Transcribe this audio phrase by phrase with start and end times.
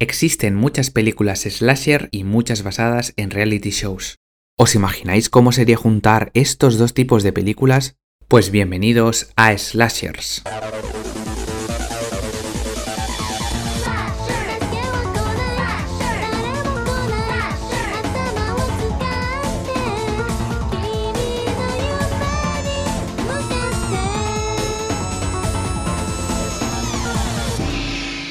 [0.00, 4.18] Existen muchas películas slasher y muchas basadas en reality shows.
[4.56, 7.96] ¿Os imagináis cómo sería juntar estos dos tipos de películas?
[8.28, 10.44] Pues bienvenidos a Slashers.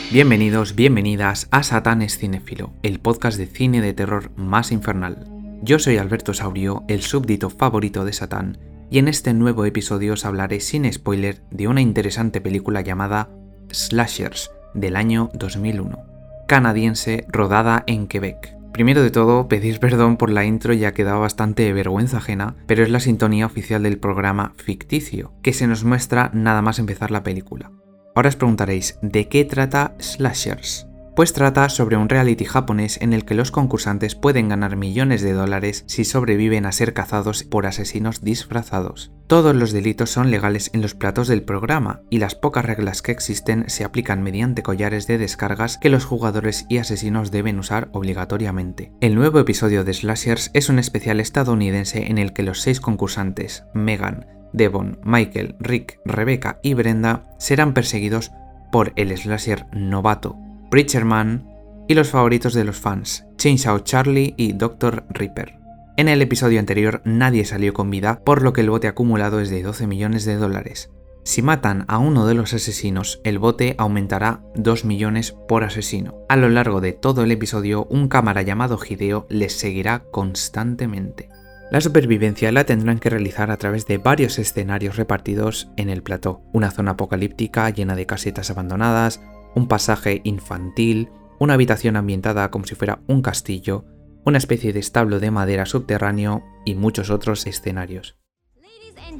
[0.09, 5.25] Bienvenidos, bienvenidas a Satán es Cinefilo, el podcast de cine de terror más infernal.
[5.61, 8.57] Yo soy Alberto Saurio, el súbdito favorito de Satán,
[8.89, 13.29] y en este nuevo episodio os hablaré sin spoiler de una interesante película llamada
[13.69, 15.99] Slashers, del año 2001,
[16.47, 18.55] canadiense rodada en Quebec.
[18.71, 22.81] Primero de todo, pedir perdón por la intro ya que daba bastante vergüenza ajena, pero
[22.81, 27.23] es la sintonía oficial del programa ficticio, que se nos muestra nada más empezar la
[27.23, 27.71] película.
[28.17, 30.87] Ahora os preguntaréis, ¿de qué trata Slashers?
[31.15, 35.33] Pues trata sobre un reality japonés en el que los concursantes pueden ganar millones de
[35.33, 39.11] dólares si sobreviven a ser cazados por asesinos disfrazados.
[39.27, 43.11] Todos los delitos son legales en los platos del programa y las pocas reglas que
[43.11, 48.93] existen se aplican mediante collares de descargas que los jugadores y asesinos deben usar obligatoriamente.
[48.99, 53.63] El nuevo episodio de Slashers es un especial estadounidense en el que los seis concursantes,
[53.75, 58.31] Megan, Devon, Michael, Rick, Rebecca y Brenda serán perseguidos
[58.71, 60.37] por el slasher novato,
[60.69, 61.47] Preacher Man
[61.87, 65.05] y los favoritos de los fans, Chainsaw Charlie y Dr.
[65.09, 65.57] Ripper.
[65.95, 69.49] En el episodio anterior nadie salió con vida, por lo que el bote acumulado es
[69.49, 70.91] de 12 millones de dólares.
[71.23, 76.15] Si matan a uno de los asesinos, el bote aumentará 2 millones por asesino.
[76.29, 81.29] A lo largo de todo el episodio, un cámara llamado Hideo les seguirá constantemente.
[81.69, 86.41] La supervivencia la tendrán que realizar a través de varios escenarios repartidos en el plató,
[86.53, 89.21] una zona apocalíptica llena de casetas abandonadas,
[89.53, 93.83] un pasaje infantil, una habitación ambientada como si fuera un castillo,
[94.23, 98.15] una especie de establo de madera subterráneo y muchos otros escenarios.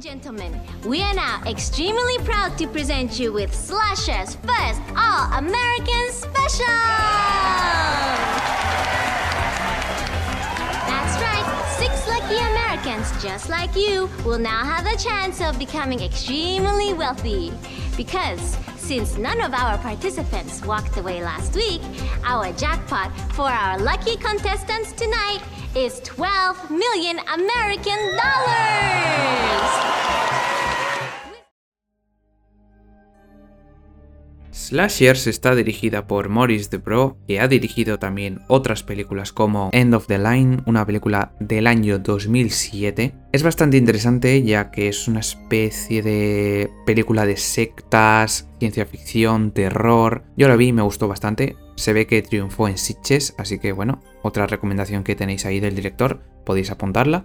[0.00, 0.52] gentlemen,
[0.86, 6.68] we are now extremely proud to present you with Slashers First All American Special!
[12.88, 17.52] Just like you will now have a chance of becoming extremely wealthy.
[17.98, 21.82] Because since none of our participants walked away last week,
[22.24, 25.40] our jackpot for our lucky contestants tonight
[25.76, 29.48] is 12 million American dollars!
[34.68, 40.08] Slashers está dirigida por Maurice Dubrow, que ha dirigido también otras películas como End of
[40.08, 43.14] the Line, una película del año 2007.
[43.32, 50.24] Es bastante interesante ya que es una especie de película de sectas, ciencia ficción, terror.
[50.36, 51.56] Yo la vi y me gustó bastante.
[51.76, 55.76] Se ve que triunfó en Sitches, así que bueno, otra recomendación que tenéis ahí del
[55.76, 57.24] director, podéis apuntarla.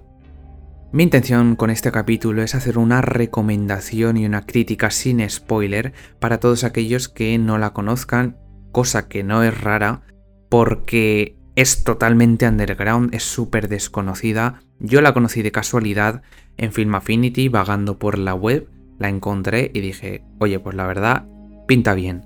[0.93, 6.39] Mi intención con este capítulo es hacer una recomendación y una crítica sin spoiler para
[6.39, 8.37] todos aquellos que no la conozcan,
[8.71, 10.03] cosa que no es rara,
[10.51, 14.59] porque es totalmente underground, es súper desconocida.
[14.79, 16.21] Yo la conocí de casualidad
[16.57, 21.25] en Film Affinity, vagando por la web, la encontré y dije, oye, pues la verdad,
[21.67, 22.21] pinta bien.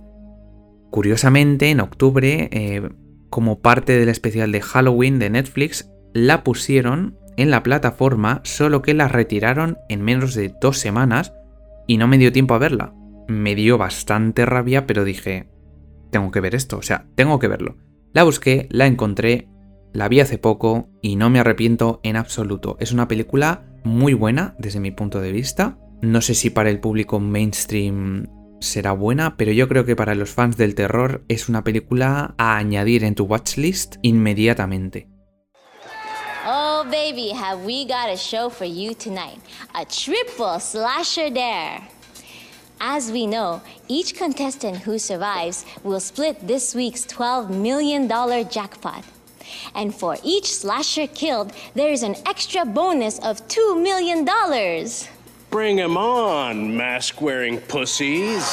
[0.92, 2.90] Curiosamente, en octubre, eh,
[3.30, 8.94] como parte del especial de Halloween de Netflix, la pusieron en la plataforma, solo que
[8.94, 11.34] la retiraron en menos de dos semanas
[11.88, 12.94] y no me dio tiempo a verla.
[13.28, 15.50] Me dio bastante rabia, pero dije,
[16.12, 17.78] tengo que ver esto, o sea, tengo que verlo.
[18.14, 19.50] La busqué, la encontré,
[19.94, 22.78] la vi hace poco y no me arrepiento en absoluto.
[22.80, 25.78] Es una película muy buena desde mi punto de vista.
[26.02, 28.28] No sé si para el público mainstream
[28.60, 32.58] será buena, pero yo creo que para los fans del terror es una película a
[32.58, 35.10] añadir en tu watchlist inmediatamente.
[36.92, 39.40] Baby, have we got a show for you tonight.
[39.76, 41.86] A triple slasher dare.
[42.80, 48.08] As we know, each contestant who survives will split this week's $12 million
[48.50, 49.04] jackpot.
[49.76, 54.24] And for each slasher killed, there is an extra bonus of $2 million.
[55.50, 58.46] Bring 'em on, mask wearing pussies.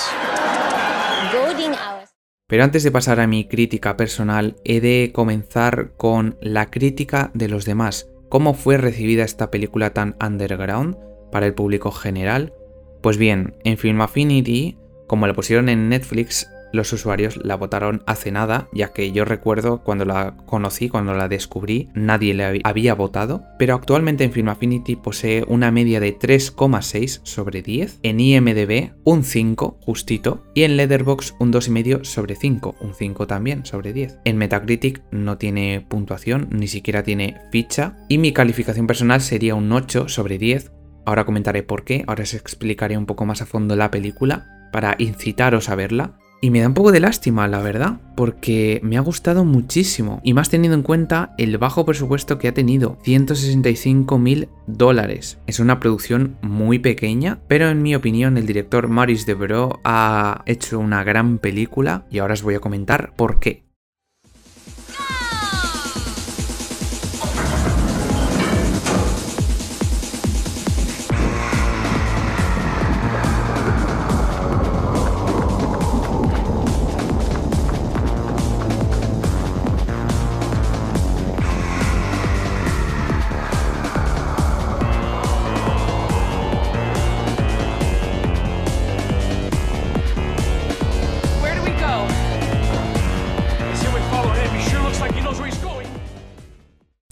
[1.32, 2.05] Goading our
[2.47, 7.49] Pero antes de pasar a mi crítica personal, he de comenzar con la crítica de
[7.49, 8.06] los demás.
[8.34, 10.96] ¿Cómo fue recibida esta película tan underground
[11.31, 12.52] para el público general?
[13.00, 14.76] Pues bien, en Film Affinity,
[15.06, 19.82] como la pusieron en Netflix, los usuarios la votaron hace nada, ya que yo recuerdo
[19.82, 24.97] cuando la conocí, cuando la descubrí, nadie le había votado, pero actualmente en Film Affinity
[24.97, 31.37] posee una media de 3,6 sobre 10, en IMDB un 5 justito y en Letterboxd
[31.38, 34.19] un 2,5 sobre 5, un 5 también sobre 10.
[34.25, 39.70] En Metacritic no tiene puntuación, ni siquiera tiene ficha y mi calificación personal sería un
[39.70, 40.73] 8 sobre 10.
[41.06, 44.97] Ahora comentaré por qué, ahora os explicaré un poco más a fondo la película para
[44.99, 49.00] incitaros a verla, y me da un poco de lástima, la verdad, porque me ha
[49.00, 50.20] gustado muchísimo.
[50.23, 55.38] Y más teniendo en cuenta el bajo presupuesto que ha tenido, 165 mil dólares.
[55.46, 60.79] Es una producción muy pequeña, pero en mi opinión el director Maurice Devereaux ha hecho
[60.81, 63.63] una gran película y ahora os voy a comentar por qué.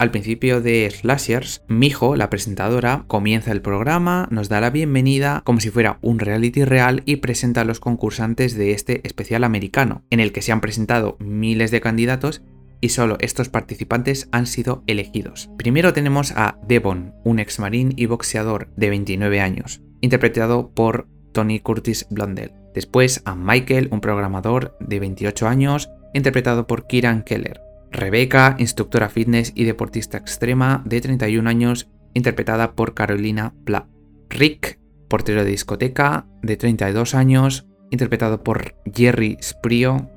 [0.03, 5.61] Al principio de Slashers, Mijo, la presentadora, comienza el programa, nos da la bienvenida como
[5.61, 10.19] si fuera un reality real y presenta a los concursantes de este especial americano, en
[10.19, 12.43] el que se han presentado miles de candidatos
[12.81, 15.49] y solo estos participantes han sido elegidos.
[15.57, 21.61] Primero tenemos a Devon, un ex marín y boxeador de 29 años, interpretado por Tony
[21.61, 22.51] Curtis Blondell.
[22.73, 27.61] Después a Michael, un programador de 28 años, interpretado por Kieran Keller.
[27.93, 33.87] Rebeca, instructora fitness y deportista extrema de 31 años, interpretada por Carolina Pla.
[34.29, 40.09] Rick, portero de discoteca de 32 años, interpretado por Jerry Sprio.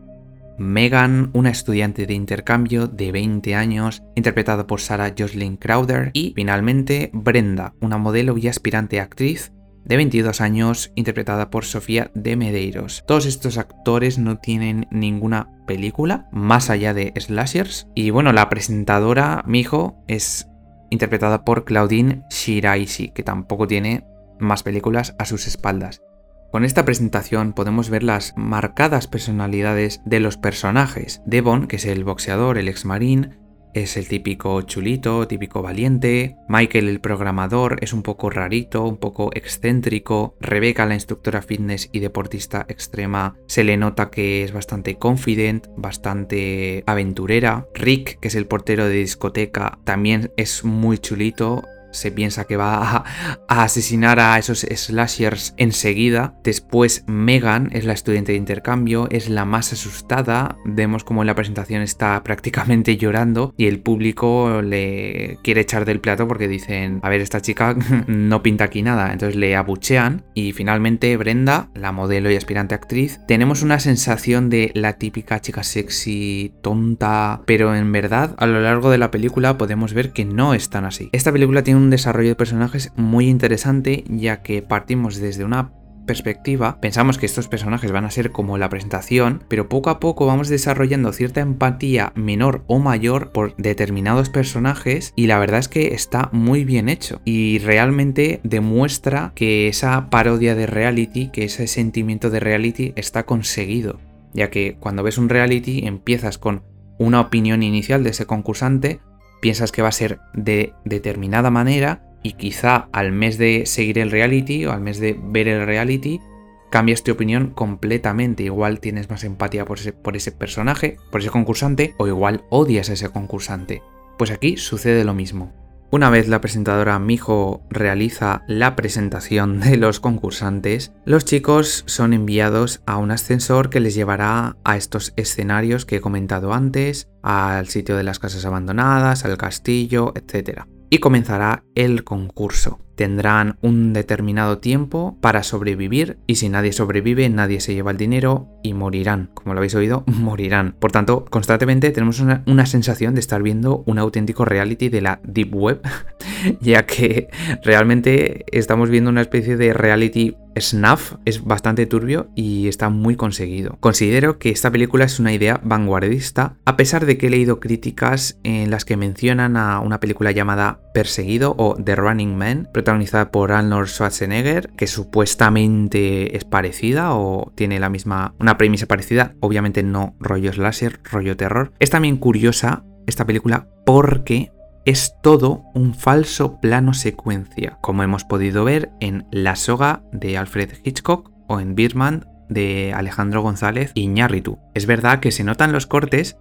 [0.59, 6.11] Megan, una estudiante de intercambio de 20 años, interpretado por Sarah Jocelyn Crowder.
[6.15, 9.53] Y finalmente Brenda, una modelo y aspirante actriz
[9.87, 13.05] de 22 años, interpretada por Sofía de Medeiros.
[13.07, 17.87] Todos estos actores no tienen ninguna película más allá de slashers.
[17.95, 20.49] Y bueno, la presentadora, mi hijo, es
[20.91, 24.07] interpretada por Claudine Shiraisi, que tampoco tiene
[24.41, 26.03] más películas a sus espaldas.
[26.51, 31.23] Con esta presentación podemos ver las marcadas personalidades de los personajes.
[31.27, 33.46] Devon, que es el boxeador, el ex marín,
[33.83, 36.37] es el típico chulito, típico valiente.
[36.49, 40.35] Michael, el programador, es un poco rarito, un poco excéntrico.
[40.41, 46.85] Rebecca, la instructora fitness y deportista extrema, se le nota que es bastante confident, bastante
[46.87, 47.67] aventurera.
[47.75, 51.63] Rick, que es el portero de discoteca, también es muy chulito,
[51.97, 53.05] se piensa que va
[53.49, 56.35] a, asesinar a esos slashers enseguida.
[56.45, 60.57] Después Megan es la estudiante de intercambio, es la más asustada.
[60.65, 66.01] Vemos como en la presentación está prácticamente llorando y el público le quiere echar del
[66.01, 67.77] plato porque dicen, a ver, esta chica
[68.07, 69.13] no pinta aquí nada.
[69.13, 74.71] Entonces le abuchean y finalmente Brenda, la modelo y aspirante actriz, tenemos una sensación de
[74.75, 79.95] la típica chica sexy, tonta, pero en verdad a lo largo de la película podemos
[79.95, 81.09] ver que no es tan así.
[81.13, 85.73] Esta película tiene un desarrollo de personajes muy interesante ya que partimos desde una
[86.07, 90.25] perspectiva, pensamos que estos personajes van a ser como la presentación, pero poco a poco
[90.25, 95.95] vamos desarrollando cierta empatía menor o mayor por determinados personajes y la verdad es que
[95.95, 97.21] está muy bien hecho.
[97.25, 103.99] Y realmente demuestra que esa parodia de reality, que ese sentimiento de reality está conseguido,
[104.33, 106.63] ya que cuando ves un reality empiezas con
[106.99, 109.01] una opinión inicial de ese concursante,
[109.47, 114.11] piensas que va a ser de determinada manera y quizá al mes de seguir el
[114.11, 116.21] reality o al mes de ver el reality
[116.69, 118.43] cambias tu opinión completamente.
[118.43, 122.91] Igual tienes más empatía por ese, por ese personaje, por ese concursante o igual odias
[122.91, 123.83] a ese concursante.
[124.19, 125.53] Pues aquí sucede lo mismo.
[125.91, 132.83] Una vez la presentadora Mijo realiza la presentación de los concursantes, los chicos son enviados
[132.87, 137.97] a un ascensor que les llevará a estos escenarios que he comentado antes, al sitio
[137.97, 140.63] de las casas abandonadas, al castillo, etc.
[140.91, 147.61] Y comenzará el concurso tendrán un determinado tiempo para sobrevivir y si nadie sobrevive nadie
[147.61, 149.31] se lleva el dinero y morirán.
[149.35, 150.75] Como lo habéis oído, morirán.
[150.79, 155.21] Por tanto, constantemente tenemos una, una sensación de estar viendo un auténtico reality de la
[155.23, 155.83] Deep Web,
[156.61, 157.29] ya que
[157.63, 163.77] realmente estamos viendo una especie de reality snuff, es bastante turbio y está muy conseguido.
[163.81, 168.39] Considero que esta película es una idea vanguardista, a pesar de que he leído críticas
[168.43, 173.51] en las que mencionan a una película llamada Perseguido o The Running Man, protagonizada por
[173.51, 180.15] Arnold Schwarzenegger, que supuestamente es parecida o tiene la misma, una premisa parecida, obviamente no
[180.21, 181.73] rollo slasher, rollo terror.
[181.81, 184.53] Es también curiosa esta película porque
[184.85, 190.71] es todo un falso plano secuencia, como hemos podido ver en La soga de Alfred
[190.85, 194.61] Hitchcock o en Birman de Alejandro González Iñárritu.
[194.75, 196.37] Es verdad que se notan los cortes,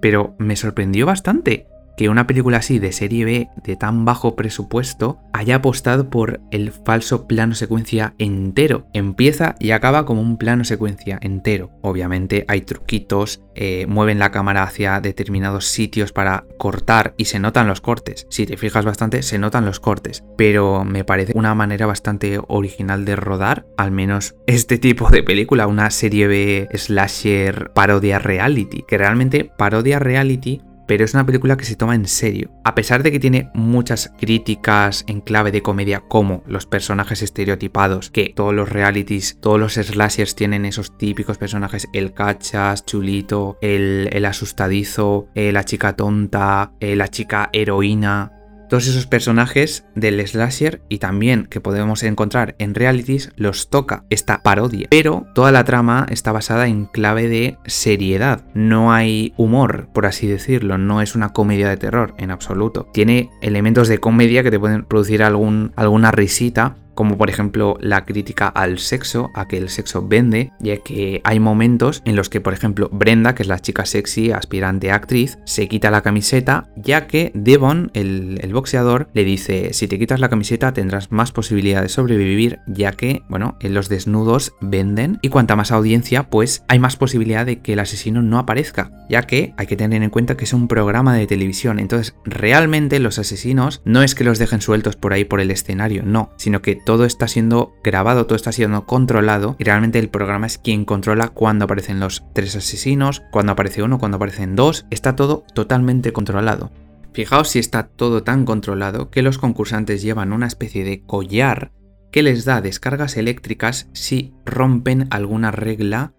[0.00, 1.66] pero me sorprendió bastante
[2.00, 6.72] que una película así de serie B de tan bajo presupuesto haya apostado por el
[6.72, 8.86] falso plano secuencia entero.
[8.94, 11.70] Empieza y acaba como un plano secuencia entero.
[11.82, 17.66] Obviamente hay truquitos, eh, mueven la cámara hacia determinados sitios para cortar y se notan
[17.66, 18.26] los cortes.
[18.30, 20.24] Si te fijas bastante, se notan los cortes.
[20.38, 25.66] Pero me parece una manera bastante original de rodar, al menos este tipo de película,
[25.66, 31.64] una serie B slasher parodia reality, que realmente parodia reality pero es una película que
[31.64, 32.50] se toma en serio.
[32.64, 38.10] A pesar de que tiene muchas críticas en clave de comedia, como los personajes estereotipados,
[38.10, 44.08] que todos los realities, todos los slashers tienen esos típicos personajes, el cachas, chulito, el,
[44.10, 48.39] el asustadizo, eh, la chica tonta, eh, la chica heroína,
[48.70, 54.42] todos esos personajes del slasher y también que podemos encontrar en realities los toca esta
[54.42, 54.86] parodia.
[54.90, 58.44] Pero toda la trama está basada en clave de seriedad.
[58.54, 60.78] No hay humor, por así decirlo.
[60.78, 62.88] No es una comedia de terror en absoluto.
[62.92, 68.48] Tiene elementos de comedia que te pueden producir alguna risita, como por ejemplo la crítica
[68.48, 72.52] al sexo, a que el sexo vende, ya que hay momentos en los que, por
[72.52, 77.32] ejemplo, Brenda, que es la chica sexy, aspirante actriz, se quita la camiseta, ya que
[77.34, 81.88] Devon, el, el boxeador, le dice, si te quitas la camiseta tendrás más posibilidad de
[81.88, 86.96] sobrevivir, ya que, bueno, en los desnudos venden y cuanta más audiencia, pues hay más
[86.96, 90.44] posibilidad de que el asesino no aparezca, ya que hay que tener en cuenta que
[90.44, 94.96] es un programa de televisión, entonces realmente los asesinos no es que los dejen sueltos
[94.96, 98.84] por ahí por el escenario, no, sino que todo está siendo grabado, todo está siendo
[98.84, 103.84] controlado y realmente el programa es quien controla cuando aparecen los tres asesinos, cuando aparece
[103.84, 106.72] uno, cuando aparecen dos, está todo totalmente controlado.
[107.12, 111.70] Fijaos si está todo tan controlado que los concursantes llevan una especie de collar
[112.10, 116.12] que les da descargas eléctricas si rompen alguna regla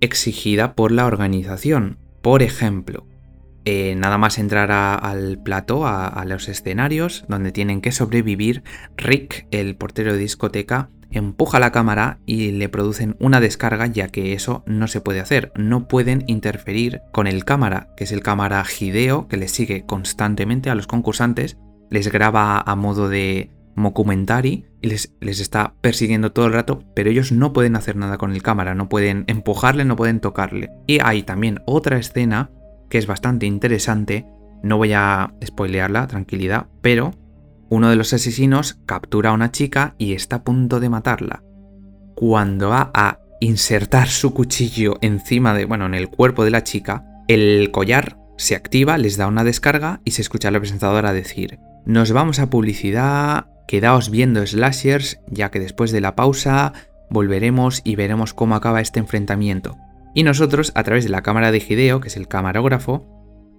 [0.00, 1.98] exigida por la organización.
[2.22, 3.06] Por ejemplo,
[3.64, 8.62] eh, nada más entrar al plató, a, los escenarios donde tienen que sobrevivir,
[8.96, 14.32] Rick, el portero de discoteca, empuja la cámara y le producen una descarga ya que
[14.32, 15.52] eso no se puede hacer.
[15.54, 20.70] No pueden interferir con el cámara, que es el cámara Hideo, que les sigue constantemente
[20.70, 21.56] a los concursantes,
[21.90, 27.10] les graba a modo de mocumentari y les, les, está persiguiendo todo el rato, pero
[27.10, 30.70] ellos no pueden hacer nada con el cámara, no pueden empujarle, no pueden tocarle.
[30.86, 32.50] Y hay también otra escena
[32.88, 34.26] que es bastante interesante.
[34.62, 37.12] No voy a spoilearla, tranquilidad, pero
[37.68, 41.42] uno de los asesinos captura a una chica y está a punto de matarla.
[42.14, 47.04] Cuando va a insertar su cuchillo encima de, bueno, en el cuerpo de la chica,
[47.28, 51.58] el collar se activa, les da una descarga y se escucha a la presentadora decir,
[51.84, 56.72] nos vamos a publicidad, quedaos viendo slashers, ya que después de la pausa
[57.10, 59.76] volveremos y veremos cómo acaba este enfrentamiento.
[60.14, 63.06] Y nosotros, a través de la cámara de Hideo, que es el camarógrafo,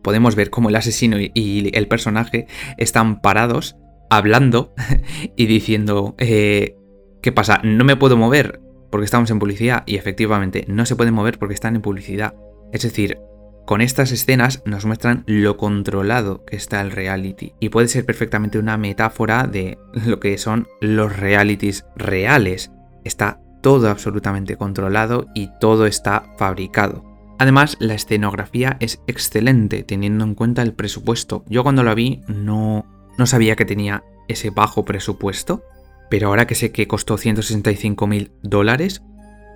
[0.03, 2.47] podemos ver cómo el asesino y el personaje
[2.77, 3.75] están parados,
[4.09, 4.73] hablando
[5.35, 6.77] y diciendo, eh,
[7.21, 7.59] ¿qué pasa?
[7.63, 11.53] No me puedo mover porque estamos en publicidad y efectivamente no se pueden mover porque
[11.53, 12.35] están en publicidad.
[12.71, 13.17] Es decir,
[13.65, 18.59] con estas escenas nos muestran lo controlado que está el reality y puede ser perfectamente
[18.59, 22.71] una metáfora de lo que son los realities reales.
[23.03, 27.03] Está todo absolutamente controlado y todo está fabricado.
[27.39, 31.43] Además, la escenografía es excelente teniendo en cuenta el presupuesto.
[31.49, 32.85] Yo cuando la vi no,
[33.17, 35.63] no sabía que tenía ese bajo presupuesto,
[36.11, 39.01] pero ahora que sé que costó 165 mil dólares,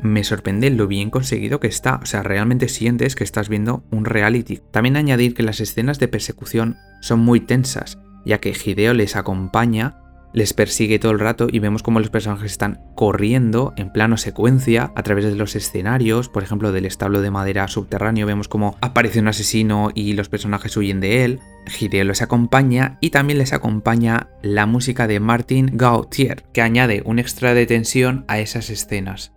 [0.01, 1.99] me sorprende lo bien conseguido que está.
[2.01, 4.59] O sea, realmente sientes que estás viendo un reality.
[4.71, 10.01] También añadir que las escenas de persecución son muy tensas, ya que Hideo les acompaña
[10.33, 14.91] les persigue todo el rato y vemos cómo los personajes están corriendo en plano secuencia
[14.95, 19.19] a través de los escenarios, por ejemplo del establo de madera subterráneo vemos cómo aparece
[19.19, 21.39] un asesino y los personajes huyen de él,
[21.79, 27.19] Hideo les acompaña y también les acompaña la música de Martin Gautier, que añade un
[27.19, 29.33] extra de tensión a esas escenas.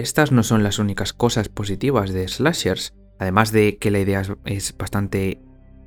[0.00, 4.76] Estas no son las únicas cosas positivas de slashers, además de que la idea es
[4.76, 5.40] bastante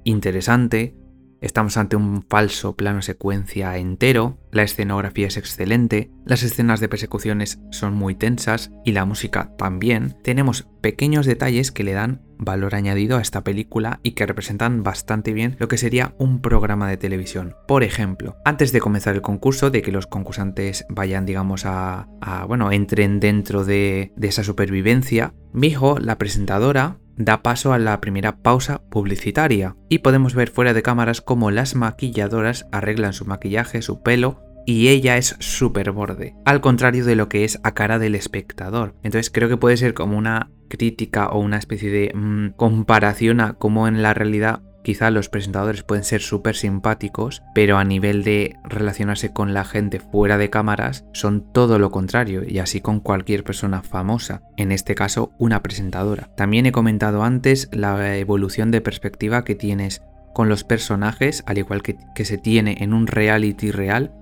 [0.03, 0.95] interesante,
[1.43, 7.59] Estamos ante un falso plano secuencia entero, la escenografía es excelente, las escenas de persecuciones
[7.69, 10.15] son muy tensas y la música también.
[10.23, 15.33] Tenemos pequeños detalles que le dan valor añadido a esta película y que representan bastante
[15.33, 17.57] bien lo que sería un programa de televisión.
[17.67, 22.07] Por ejemplo, antes de comenzar el concurso, de que los concursantes vayan, digamos, a,
[22.47, 28.37] bueno, entren dentro de, de esa supervivencia, Mijo, la presentadora, da paso a la primera
[28.37, 34.01] pausa publicitaria y podemos ver fuera de cámaras cómo las maquilladoras arreglan su maquillaje, su
[34.01, 38.15] pelo y ella es súper borde, al contrario de lo que es a cara del
[38.15, 38.95] espectador.
[39.03, 43.53] Entonces creo que puede ser como una crítica o una especie de mm, comparación a
[43.53, 48.57] cómo en la realidad Quizá los presentadores pueden ser súper simpáticos, pero a nivel de
[48.65, 53.45] relacionarse con la gente fuera de cámaras son todo lo contrario, y así con cualquier
[53.45, 56.29] persona famosa, en este caso una presentadora.
[56.35, 60.01] También he comentado antes la evolución de perspectiva que tienes
[60.33, 64.13] con los personajes, al igual que, se tiene en un reality real,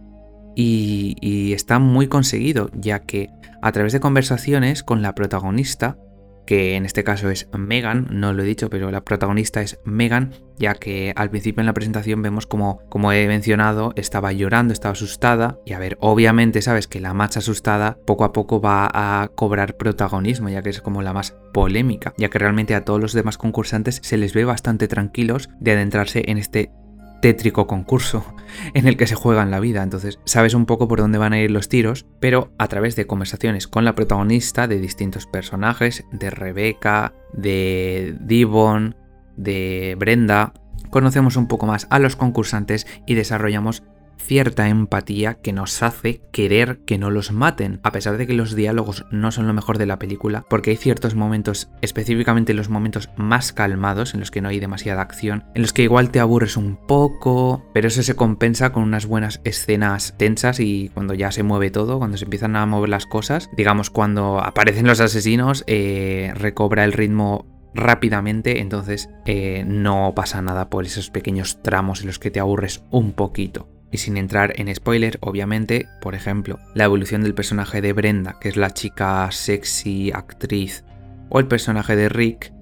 [0.56, 3.30] y, y está muy conseguido, ya que
[3.64, 5.98] a través de conversaciones con la protagonista,
[6.46, 10.34] que en este caso es Megan, no lo he dicho, pero la protagonista es Megan,
[10.58, 14.94] ya que al principio en la presentación vemos como, como he mencionado, estaba llorando, estaba
[14.94, 19.30] asustada, y a ver, obviamente sabes que la match asustada poco a poco va a
[19.30, 23.14] cobrar protagonismo, ya que es como la más polémica, ya que realmente a todos los
[23.14, 26.72] demás concursantes se les ve bastante tranquilos de adentrarse en este
[27.22, 28.36] tétrico concurso
[28.74, 29.84] en el que se juegan la vida.
[29.84, 33.08] Entonces sabes un poco por dónde van a ir los tiros, pero a través de
[33.08, 38.96] conversaciones con la protagonista de distintos personajes, de Rebeca, de Divon,
[39.38, 40.54] de Brenda,
[40.90, 43.84] conocemos un poco más a los concursantes y desarrollamos
[44.22, 48.56] cierta empatía que nos hace querer que no los maten, a pesar de que los
[48.56, 53.10] diálogos no son lo mejor de la película, porque hay ciertos momentos, específicamente los momentos
[53.18, 56.58] más calmados, en los que no hay demasiada acción, en los que igual te aburres
[56.58, 61.44] un poco, pero eso se compensa con unas buenas escenas tensas y cuando ya se
[61.44, 66.32] mueve todo, cuando se empiezan a mover las cosas, digamos cuando aparecen los asesinos, eh,
[66.36, 72.20] recobra el ritmo rápidamente, entonces eh, no pasa nada por esos pequeños tramos en los
[72.20, 73.68] que te aburres un poquito.
[73.92, 78.50] Y sin entrar en spoiler, obviamente, por ejemplo, la evolución del personaje de Brenda, que
[78.50, 80.86] es la chica sexy actriz,
[81.30, 82.54] o el personaje de Rick,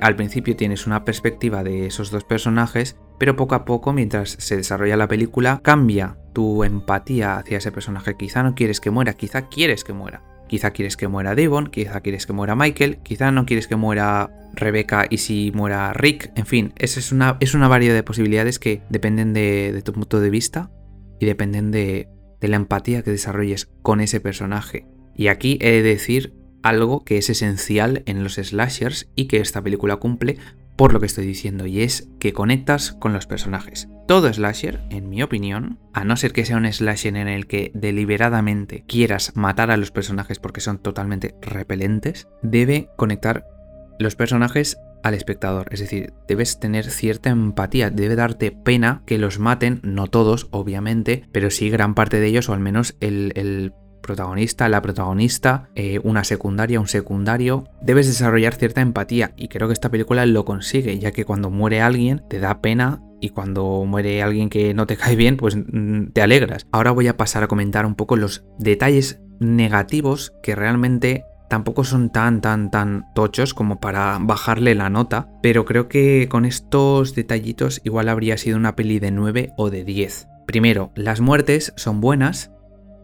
[0.00, 4.56] al principio tienes una perspectiva de esos dos personajes, pero poco a poco, mientras se
[4.56, 8.16] desarrolla la película, cambia tu empatía hacia ese personaje.
[8.16, 10.22] Quizá no quieres que muera, quizá quieres que muera.
[10.48, 14.30] Quizá quieres que muera Devon, quizá quieres que muera Michael, quizá no quieres que muera
[14.54, 16.32] Rebecca y si muera Rick.
[16.36, 20.20] En fin, esa es una, es una variedad de posibilidades que dependen de, tu punto
[20.20, 20.70] de vista
[21.20, 22.08] y dependen de,
[22.40, 24.86] de la empatía que desarrolles con ese personaje.
[25.14, 29.62] Y aquí he de decir algo que es esencial en los slashers y que esta
[29.62, 30.38] película cumple
[30.76, 33.88] por lo que estoy diciendo, y es que conectas con los personajes.
[34.06, 37.72] Todo slasher, en mi opinión, a no ser que sea un slasher en el que
[37.74, 43.46] deliberadamente quieras matar a los personajes porque son totalmente repelentes, debe conectar
[43.98, 45.68] los personajes al espectador.
[45.70, 51.28] Es decir, debes tener cierta empatía, debe darte pena que los maten, no todos, obviamente,
[51.32, 53.72] pero sí gran parte de ellos, o al menos el, el
[54.06, 59.74] protagonista, la protagonista, eh, una secundaria, un secundario, debes desarrollar cierta empatía y creo que
[59.74, 64.22] esta película lo consigue, ya que cuando muere alguien te da pena y cuando muere
[64.22, 66.66] alguien que no te cae bien, pues mm, te alegras.
[66.70, 72.10] Ahora voy a pasar a comentar un poco los detalles negativos que realmente tampoco son
[72.10, 77.80] tan tan tan tochos como para bajarle la nota, pero creo que con estos detallitos
[77.84, 80.28] igual habría sido una peli de 9 o de 10.
[80.46, 82.52] Primero, las muertes son buenas,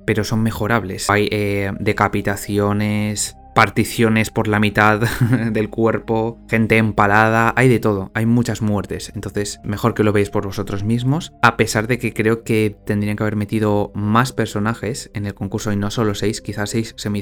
[0.07, 1.09] pero son mejorables.
[1.11, 5.01] Hay eh, decapitaciones, particiones por la mitad
[5.53, 10.31] del cuerpo, gente empalada, hay de todo, hay muchas muertes, entonces mejor que lo veáis
[10.31, 15.11] por vosotros mismos, a pesar de que creo que tendrían que haber metido más personajes
[15.15, 17.21] en el concurso y no solo seis, quizás seis se me,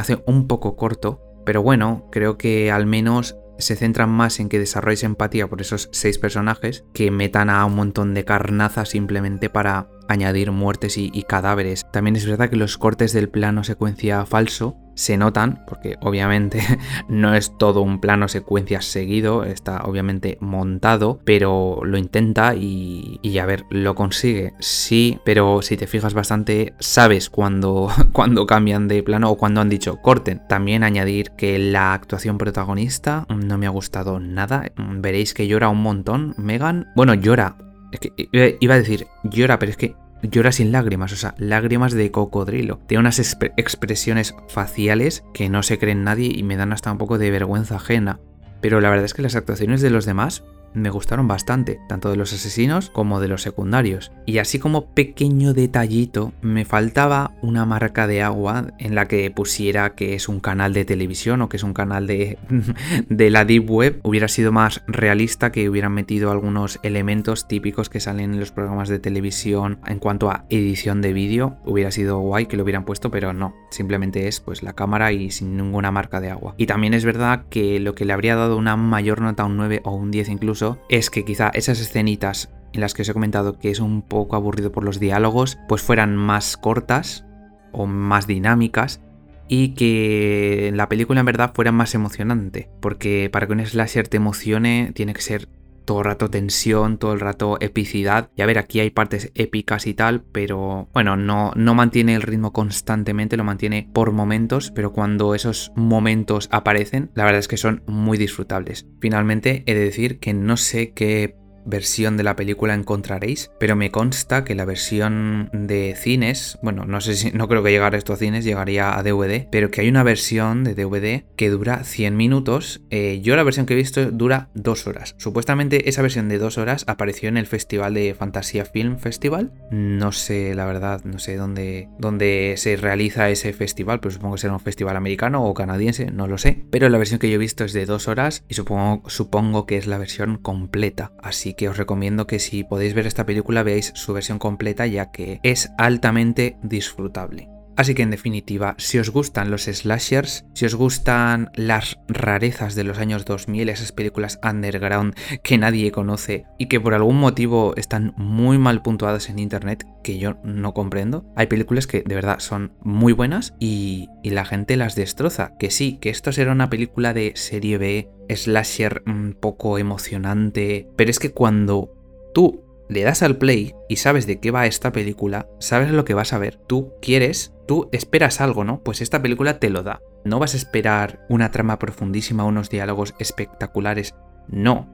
[0.00, 4.58] hace un poco corto, pero bueno, creo que al menos se centran más en que
[4.58, 9.88] desarrolléis empatía por esos seis personajes que metan a un montón de carnaza simplemente para
[10.08, 11.86] añadir muertes y, cadáveres.
[11.90, 16.60] También es verdad que los cortes del plano secuencia falso se notan, porque obviamente
[17.08, 23.38] no es todo un plano secuencia seguido, está obviamente montado, pero lo intenta y, y
[23.38, 24.52] a ver, lo consigue.
[24.60, 29.68] Sí, pero si te fijas bastante, sabes cuando, cuando cambian de plano o cuando han
[29.68, 30.42] dicho corten.
[30.48, 34.70] También añadir que la actuación protagonista no me ha gustado nada.
[34.76, 36.34] Veréis que llora un montón.
[36.36, 37.56] Megan, bueno, llora
[37.94, 41.92] es que iba a decir llora, pero es que llora sin lágrimas, o sea, lágrimas
[41.92, 42.80] de cocodrilo.
[42.86, 43.18] Tiene unas
[43.56, 47.76] expresiones faciales que no se creen nadie y me dan hasta un poco de vergüenza
[47.76, 48.20] ajena.
[48.60, 52.16] Pero la verdad es que las actuaciones de los demás me gustaron bastante, tanto de
[52.16, 54.12] los asesinos como de los secundarios.
[54.26, 59.94] Y así como pequeño detallito, me faltaba una marca de agua en la que pusiera
[59.94, 62.38] que es un canal de televisión o que es un canal de,
[63.08, 64.00] de la Deep Web.
[64.02, 68.88] Hubiera sido más realista que hubieran metido algunos elementos típicos que salen en los programas
[68.88, 71.56] de televisión en cuanto a edición de vídeo.
[71.64, 73.54] Hubiera sido guay que lo hubieran puesto, pero no.
[73.70, 76.54] Simplemente es pues la cámara y sin ninguna marca de agua.
[76.56, 79.82] Y también es verdad que lo que le habría dado una mayor nota, un 9
[79.84, 83.58] o un 10 incluso, es que quizá esas escenitas en las que os he comentado
[83.58, 87.24] que es un poco aburrido por los diálogos, pues fueran más cortas
[87.72, 89.00] o más dinámicas
[89.48, 94.16] y que la película en verdad fuera más emocionante, porque para que un slasher te
[94.16, 95.48] emocione tiene que ser
[95.84, 98.30] todo el rato tensión, todo el rato epicidad.
[98.36, 102.22] Y a ver, aquí hay partes épicas y tal, pero bueno, no, no mantiene el
[102.22, 107.56] ritmo constantemente, lo mantiene por momentos, pero cuando esos momentos aparecen, la verdad es que
[107.56, 108.86] son muy disfrutables.
[109.00, 113.90] Finalmente, he de decir que no sé qué versión de la película encontraréis, pero me
[113.90, 117.98] consta que la versión de cines, bueno, no sé si, no creo que llegara a
[117.98, 122.16] estos cines, llegaría a DVD, pero que hay una versión de DVD que dura 100
[122.16, 122.82] minutos.
[122.90, 125.14] Eh, yo la versión que he visto dura 2 horas.
[125.18, 129.52] Supuestamente esa versión de 2 horas apareció en el festival de Fantasía Film Festival.
[129.70, 134.40] No sé, la verdad, no sé dónde, dónde se realiza ese festival, pero supongo que
[134.42, 136.64] será un festival americano o canadiense, no lo sé.
[136.70, 139.76] Pero la versión que yo he visto es de 2 horas y supongo, supongo que
[139.76, 141.12] es la versión completa.
[141.22, 145.10] Así que os recomiendo que si podéis ver esta película veáis su versión completa ya
[145.10, 147.53] que es altamente disfrutable.
[147.76, 152.84] Así que en definitiva, si os gustan los slashers, si os gustan las rarezas de
[152.84, 158.14] los años 2000, esas películas underground que nadie conoce y que por algún motivo están
[158.16, 162.72] muy mal puntuadas en internet, que yo no comprendo, hay películas que de verdad son
[162.82, 165.52] muy buenas y, y la gente las destroza.
[165.58, 171.10] Que sí, que esto será una película de serie B, slasher un poco emocionante, pero
[171.10, 171.92] es que cuando
[172.34, 172.63] tú
[172.94, 176.32] le das al play y sabes de qué va esta película, sabes lo que vas
[176.32, 176.56] a ver.
[176.68, 178.82] Tú quieres, tú esperas algo, ¿no?
[178.84, 180.00] Pues esta película te lo da.
[180.24, 184.14] No vas a esperar una trama profundísima, unos diálogos espectaculares.
[184.48, 184.88] No.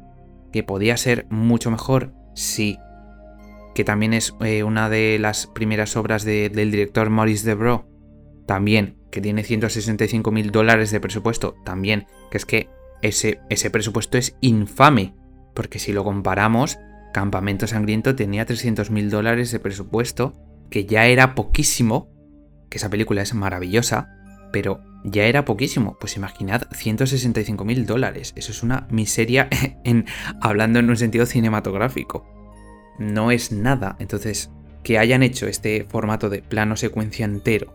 [0.50, 2.78] Que podía ser mucho mejor, sí.
[3.74, 7.86] Que también es eh, una de las primeras obras del director Maurice Debro.
[8.46, 8.96] También.
[9.10, 11.54] Que tiene 165 mil dólares de presupuesto.
[11.66, 12.06] También.
[12.30, 12.70] Que es que
[13.02, 15.14] ese, ese presupuesto es infame.
[15.54, 16.78] Porque si lo comparamos,
[17.12, 20.34] Campamento Sangriento tenía 300 mil dólares de presupuesto,
[20.70, 22.08] que ya era poquísimo,
[22.68, 24.08] que esa película es maravillosa,
[24.52, 25.96] pero ya era poquísimo.
[25.98, 28.32] Pues imaginad 165 mil dólares.
[28.36, 29.48] Eso es una miseria
[29.84, 30.06] en,
[30.40, 32.26] hablando en un sentido cinematográfico.
[32.98, 33.96] No es nada.
[33.98, 34.50] Entonces,
[34.82, 37.74] que hayan hecho este formato de plano secuencia entero,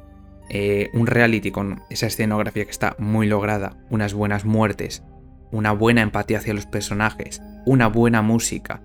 [0.50, 5.04] eh, un reality con esa escenografía que está muy lograda, unas buenas muertes,
[5.52, 8.82] una buena empatía hacia los personajes, una buena música,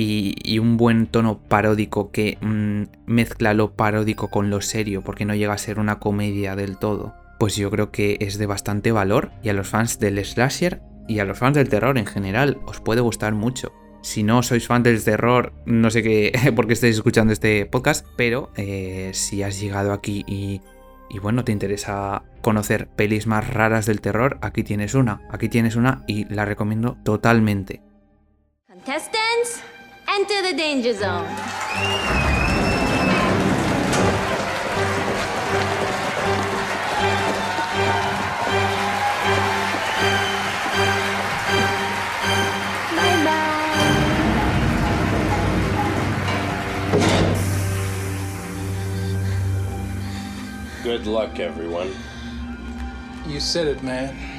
[0.00, 5.34] y, un buen tono paródico que mm, mezcla lo paródico con lo serio, porque no
[5.34, 9.32] llega a ser una comedia del todo, pues yo creo que es de bastante valor
[9.42, 12.80] y a los fans del slasher y a los fans del terror en general os
[12.80, 13.72] puede gustar mucho.
[14.00, 18.06] Si no sois fans del terror, no sé qué, por qué estáis escuchando este podcast,
[18.16, 20.60] pero eh, si has llegado aquí y,
[21.10, 25.74] y bueno, te interesa conocer pelis más raras del terror, aquí tienes una, aquí tienes
[25.74, 27.82] una y la recomiendo totalmente.
[28.68, 29.57] Contestants,
[30.18, 31.28] Enter the danger zone.
[50.82, 51.94] Good luck, everyone.
[53.24, 54.37] You said it, man.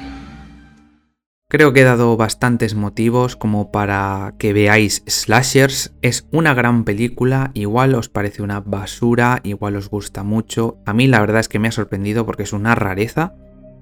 [1.50, 5.92] Creo que he dado bastantes motivos como para que veáis Slashers.
[6.00, 10.78] Es una gran película, igual os parece una basura, igual os gusta mucho.
[10.86, 13.34] A mí la verdad es que me ha sorprendido porque es una rareza.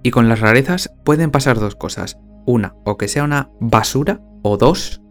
[0.03, 2.19] Y con las rarezas pueden pasar dos cosas.
[2.47, 5.03] Una, o que sea una basura, o dos,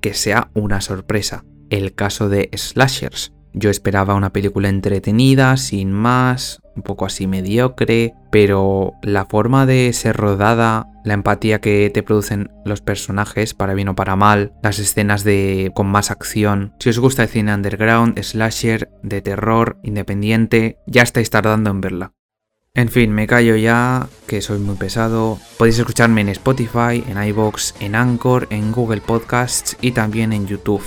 [0.00, 1.44] que sea una sorpresa.
[1.68, 3.34] El caso de Slashers.
[3.52, 9.92] Yo esperaba una película entretenida, sin más, un poco así mediocre, pero la forma de
[9.92, 14.78] ser rodada, la empatía que te producen los personajes, para bien o para mal, las
[14.78, 16.74] escenas de con más acción.
[16.78, 22.12] Si os gusta el cine underground, slasher, de terror, independiente, ya estáis tardando en verla.
[22.74, 25.38] En fin, me callo ya, que soy muy pesado.
[25.56, 30.84] Podéis escucharme en Spotify, en iBox, en Anchor, en Google Podcasts y también en YouTube.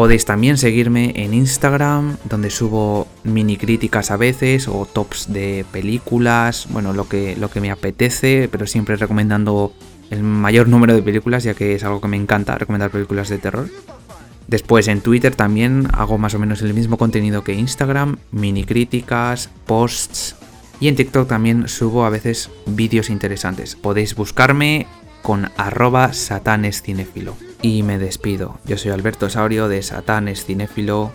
[0.00, 6.68] Podéis también seguirme en Instagram, donde subo mini críticas a veces o tops de películas,
[6.70, 9.74] bueno, lo que, lo que me apetece, pero siempre recomendando
[10.08, 13.36] el mayor número de películas, ya que es algo que me encanta, recomendar películas de
[13.36, 13.68] terror.
[14.48, 19.50] Después en Twitter también hago más o menos el mismo contenido que Instagram, mini críticas,
[19.66, 20.34] posts.
[20.80, 23.76] Y en TikTok también subo a veces vídeos interesantes.
[23.76, 24.86] Podéis buscarme
[25.20, 27.49] con arroba satanescinefilo.
[27.62, 28.58] Y me despido.
[28.64, 31.12] Yo soy Alberto Saurio de Satanes Cinéfilo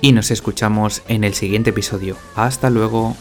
[0.00, 2.16] y nos escuchamos en el siguiente episodio.
[2.34, 3.14] Hasta luego.